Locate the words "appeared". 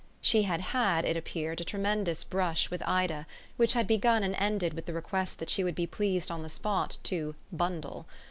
1.15-1.61